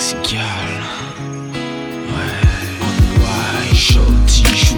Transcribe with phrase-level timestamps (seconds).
[0.00, 0.40] cigale.
[2.08, 3.18] Ouais.
[3.18, 4.00] Bye, joue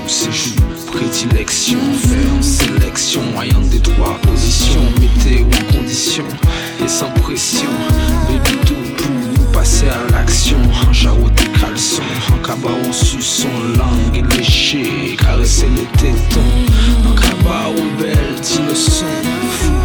[0.09, 0.57] ses joues.
[0.87, 3.23] Prédilection, ferme sélection.
[3.33, 4.83] Moyen des trois positions.
[5.01, 6.25] Météo en condition
[6.85, 7.71] et sans pression.
[8.29, 10.59] Baby tout pour nous passer à l'action.
[10.89, 12.03] Un jarrot des caleçons.
[12.35, 15.17] Un cabaret sur son langue léchée.
[15.17, 16.41] Caresser les tétons.
[17.07, 19.07] Un cabaret belle, dit le son.
[19.53, 19.82] Fou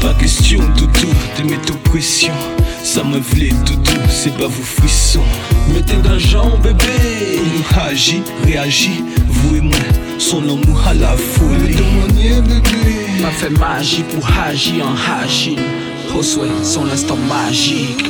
[0.00, 2.32] Pas question, doudou, de mettre aux questions.
[2.84, 5.24] Ça me vlait doudou, c'est pas vos frissons.
[5.74, 7.40] Mettez d'argent, bébé.
[7.42, 9.74] Nous agit, réagit, vous et moi.
[10.18, 11.74] Son amour à la folie.
[11.74, 13.20] Demandez, bébé.
[13.20, 15.58] M'a fait magie pour agir en hagine.
[16.16, 18.04] Au souhait, son instant magique.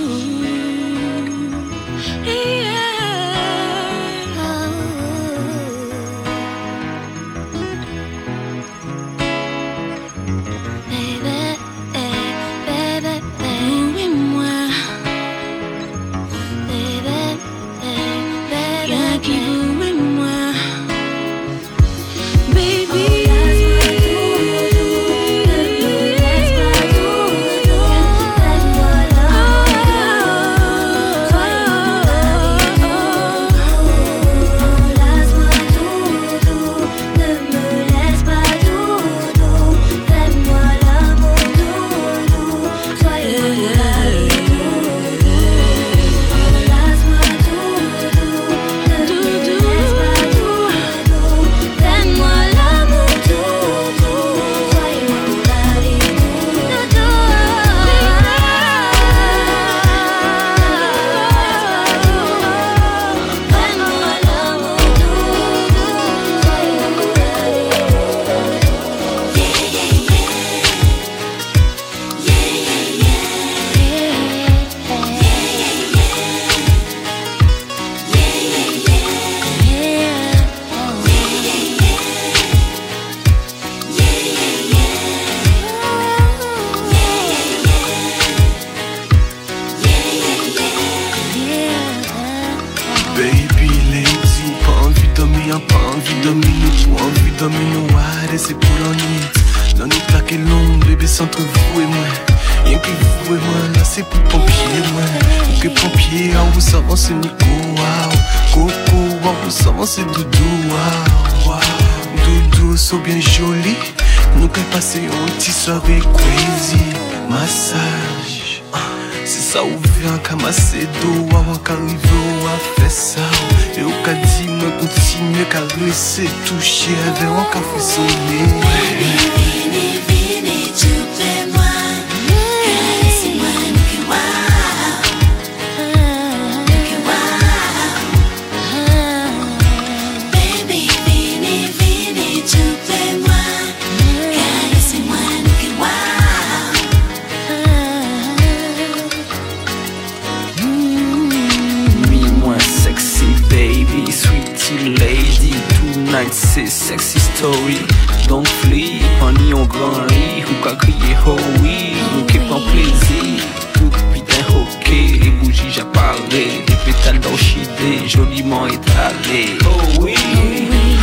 [168.96, 169.56] parler.
[169.64, 170.14] Oh oui,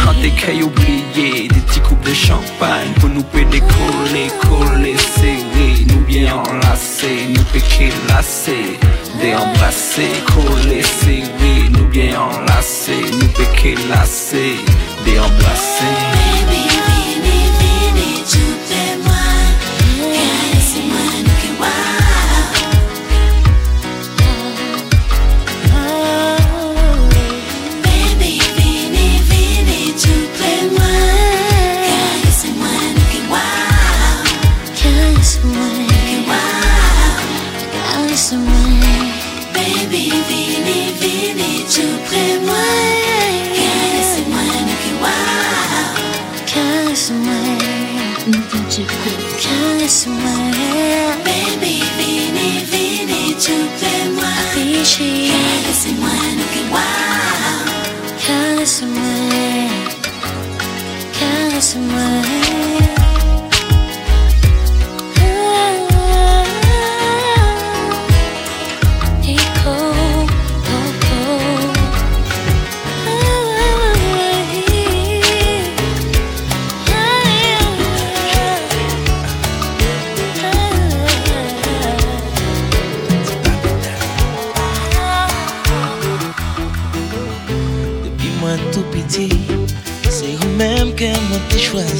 [0.07, 6.01] un décaille oublié, des petits coupes de champagne pour nous péder coller, coller, serrer, nous
[6.01, 8.77] bien enlacés, nous péquer lacés,
[9.21, 14.57] déembrasser, coller, serrer, nous bien enlacés, nous péquer lacés,
[15.05, 17.04] déembrasser.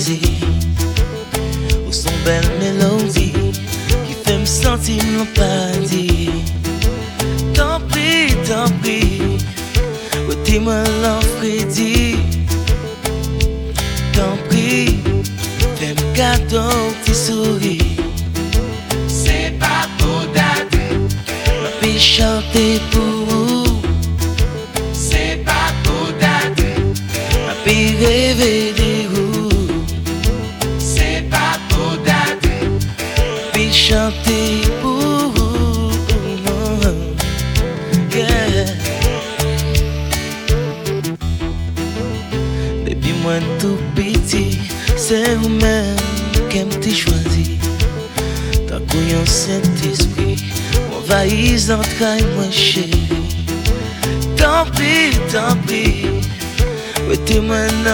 [0.05, 0.21] jalousie
[1.87, 3.33] Ou son belle mélodie
[4.05, 6.29] Qui fait me sentir l'empathie
[7.53, 9.21] Tant pis, tant pis
[10.29, 12.17] Ou dis-moi l'enfrédie
[14.13, 14.97] Tant pis
[15.75, 16.71] Fais me gâteau,
[17.03, 17.97] petit souris.
[19.07, 20.99] C'est pas pour d'aller
[21.61, 22.55] Ma vie chante
[54.35, 56.03] Don't be, don't be
[57.07, 57.87] with you en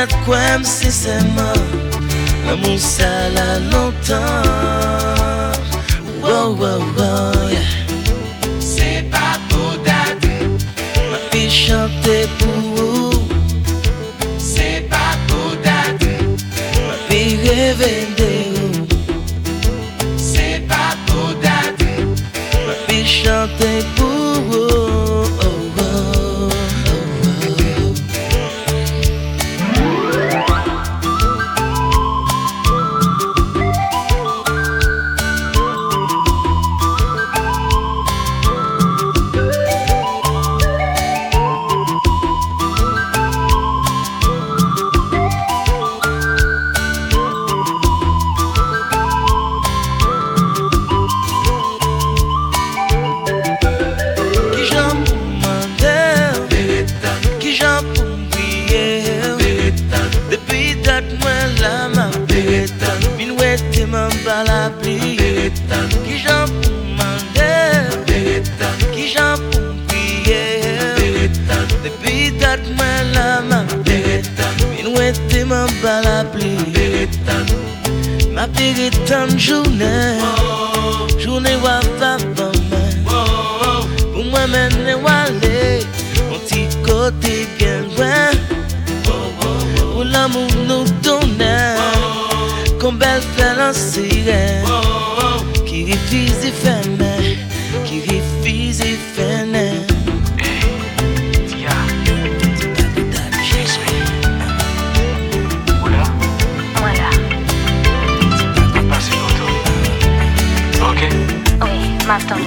[0.00, 1.52] pas de quoi me c'est ma
[2.46, 5.19] L'amour ça l'a longtemps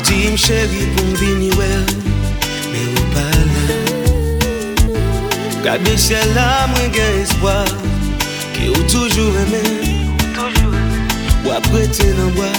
[0.04, 3.64] Dis chérie pour venir mais ou pas là
[5.64, 7.66] Gardez ciel là moi gain espoir.
[8.54, 9.64] Qui ou toujours aimé.
[11.46, 12.58] Ou après t'es dans bois.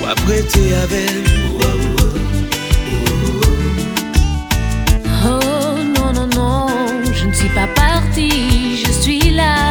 [0.00, 1.26] Ou après t'es avec.
[5.24, 6.66] Oh non non non
[7.12, 9.67] je ne suis pas partie je suis là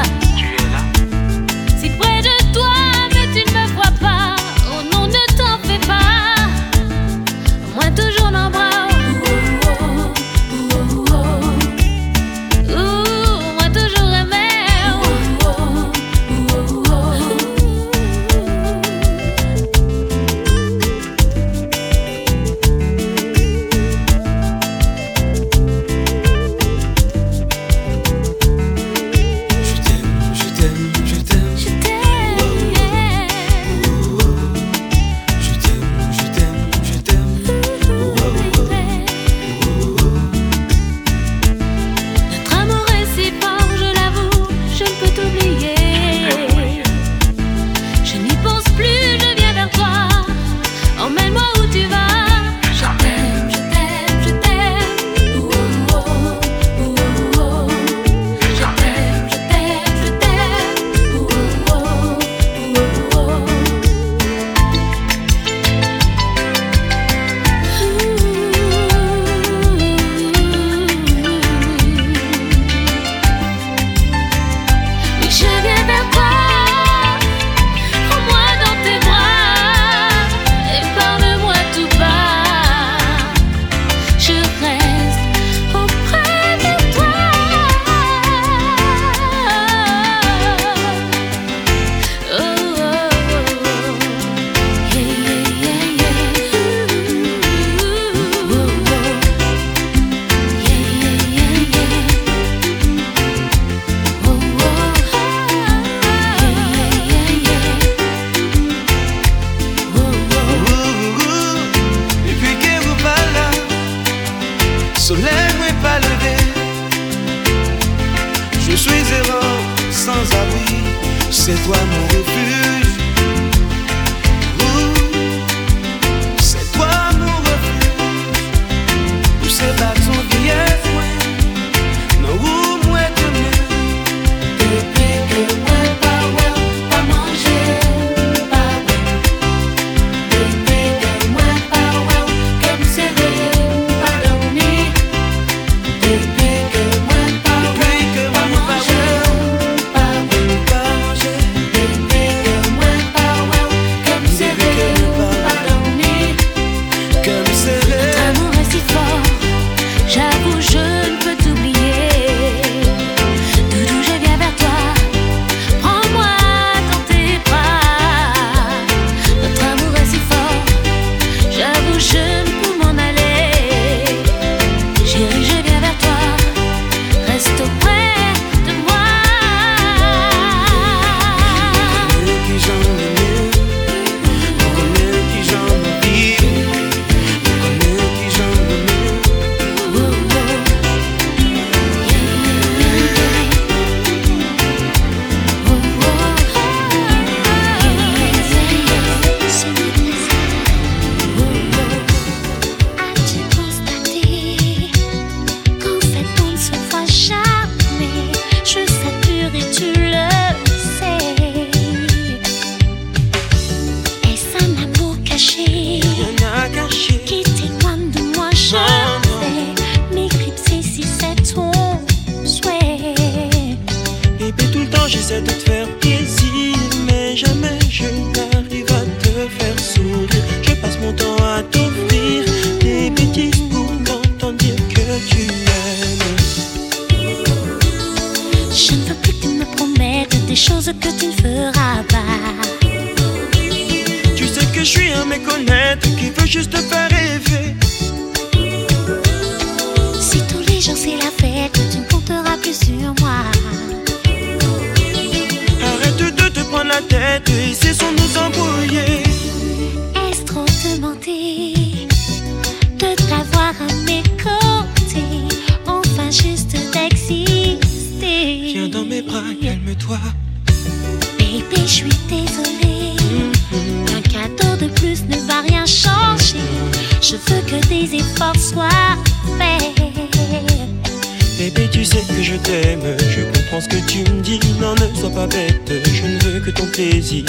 [282.58, 284.60] je t'aime, je comprends ce que tu me dis.
[284.80, 287.44] Non, ne sois pas bête, je ne veux que ton plaisir.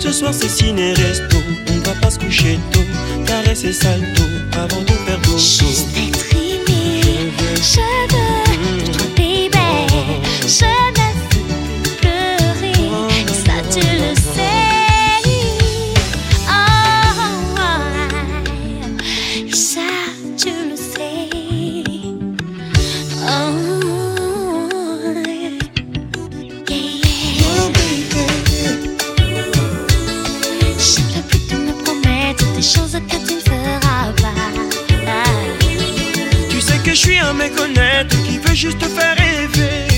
[0.00, 1.36] Ce soir c'est ciné resto,
[1.70, 2.80] on va pas se coucher tôt.
[3.26, 5.38] Caresse et salto avant de faire dodo.
[5.38, 7.80] Juste être aimé, je
[8.12, 9.48] veux de toi, baby.
[10.42, 11.01] Je veux
[38.24, 39.88] qui veut juste te faire rêver.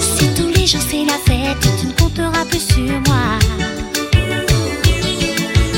[0.00, 3.38] Si tous les jours c'est la fête, tu ne compteras plus sur moi.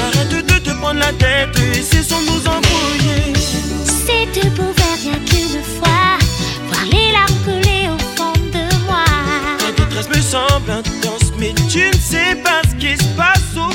[0.07, 3.35] Arrête de te prendre la tête et cessons de nous embrouiller.
[3.85, 6.19] Si tu pouvais rien qu'une fois
[6.69, 9.05] voir les larmes couler au fond de moi.
[9.59, 13.71] Ta détresse me semble intense, mais tu ne sais pas ce qui se passe au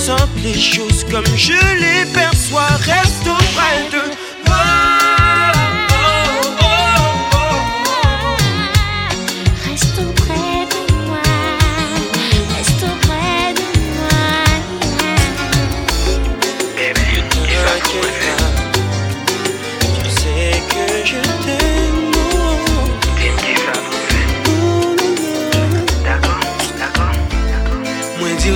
[0.00, 2.68] Ressentes les choses comme je les perçois.
[2.80, 4.00] Reste auprès de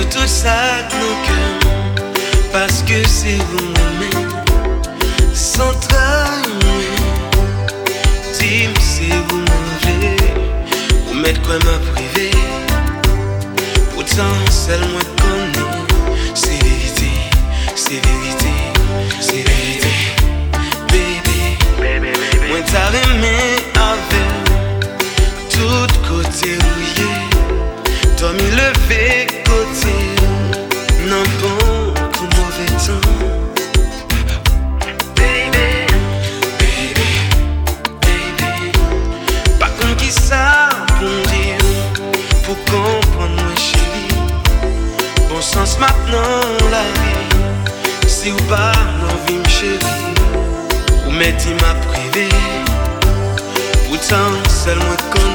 [0.03, 0.55] Tout ça
[0.99, 2.05] nos cœurs
[2.51, 3.67] Parce que c'est vous
[3.99, 4.29] même
[5.33, 6.43] Sans travail
[8.39, 10.17] Dis-moi c'est vous mauvais
[11.09, 12.31] Ou mettre quoi m'a privé
[13.93, 15.69] Pourtant seul moi connais.
[16.33, 17.11] C'est vérité,
[17.75, 18.53] c'est vérité,
[19.19, 19.93] c'est vérité.
[20.89, 21.41] Baby,
[22.49, 23.37] moi t'as aimé
[23.75, 24.31] avec
[25.49, 27.11] Tout côté rouillé.
[28.17, 29.64] Toi mi levé côté
[54.65, 55.34] ser muy.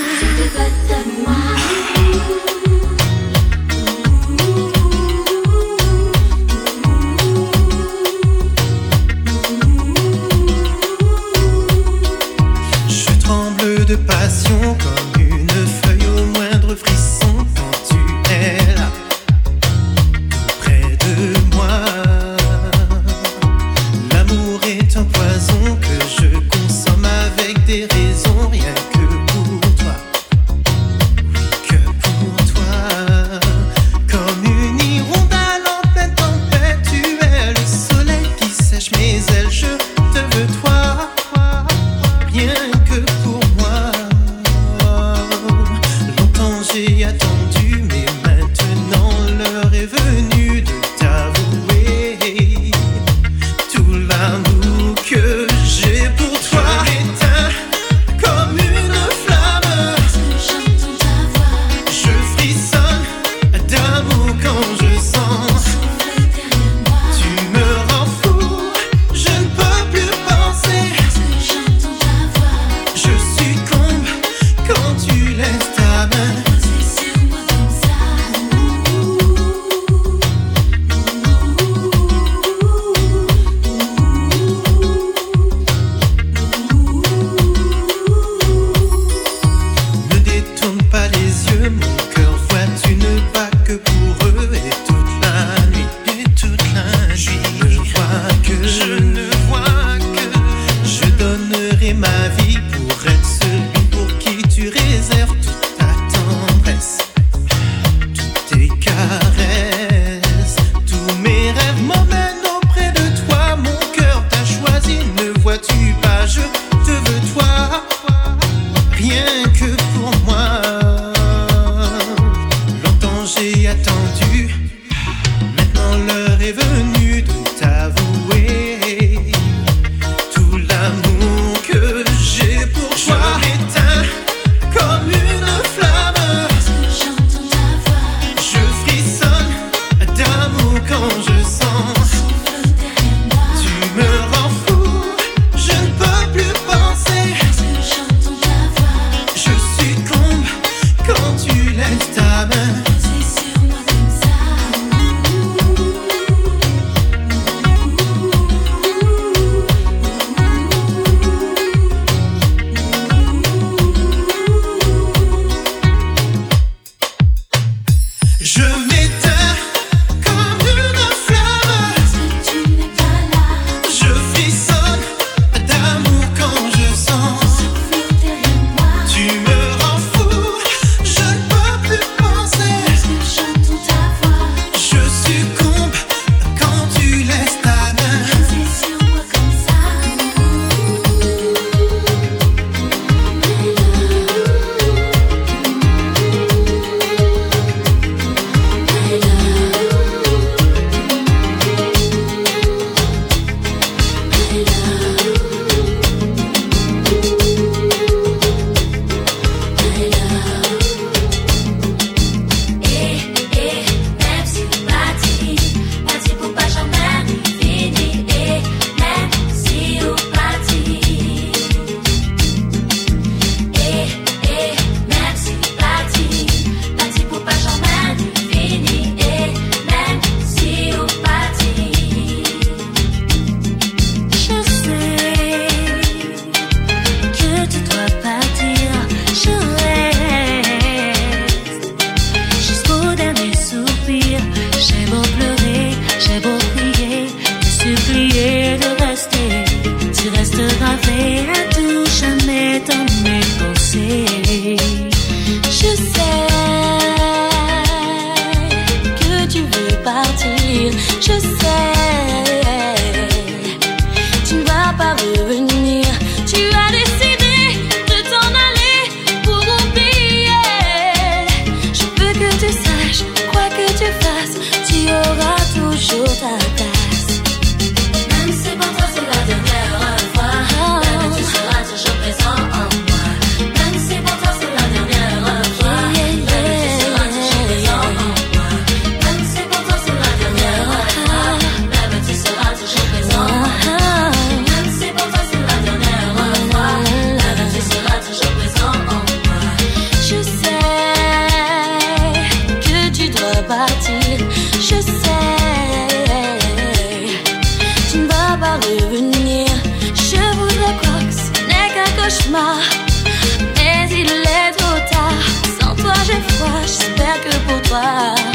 [313.75, 315.33] Mais il est trop tard.
[315.79, 316.81] Sans toi, j'ai froid.
[316.85, 318.50] J'espère que pour toi.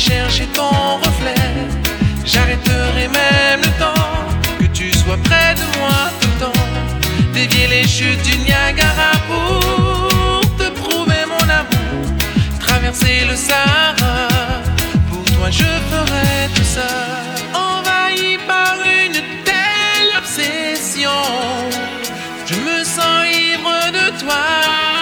[0.00, 1.34] chercher ton reflet.
[2.24, 4.08] J'arrêterai même le temps
[4.58, 6.62] que tu sois près de moi tout le temps.
[7.34, 12.02] Dévier les chutes du Niagara pour te prouver mon amour.
[12.60, 14.28] Traverser le Sahara,
[15.10, 16.92] pour toi je ferai tout ça.
[17.52, 21.20] Envahi par une telle obsession,
[22.46, 24.99] je me sens ivre de toi.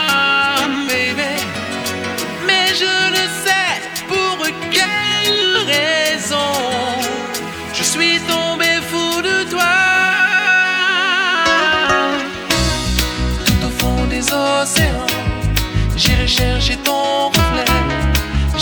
[16.39, 17.73] chercher ton reflet.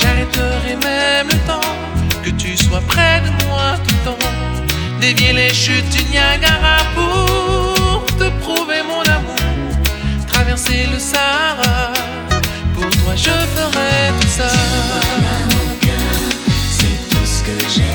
[0.01, 1.73] J'arrêterai même le temps
[2.25, 4.29] que tu sois près de moi tout le temps.
[5.01, 9.43] Dévier les chutes du Niagara pour te prouver mon amour.
[10.27, 11.93] Traverser le Sahara,
[12.75, 14.51] pour toi je ferai tout ça.
[16.79, 17.86] C'est tout ce que j'ai.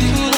[0.00, 0.37] beautiful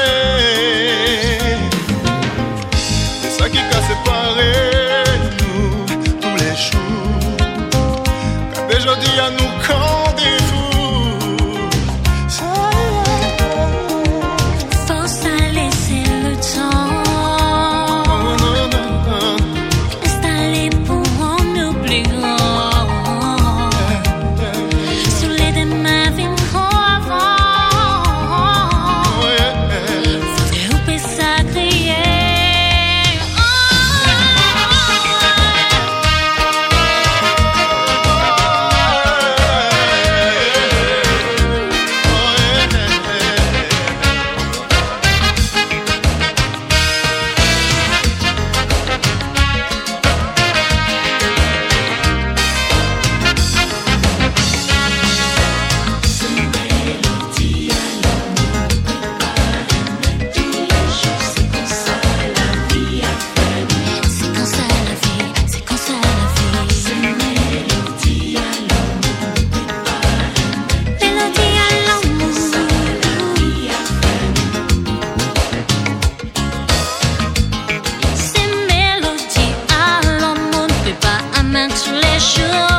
[82.21, 82.70] sure.